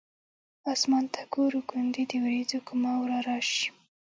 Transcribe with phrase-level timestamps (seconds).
[0.73, 3.67] اسمان ته ګورو ګوندې د ورېځو کومه ورا راشي.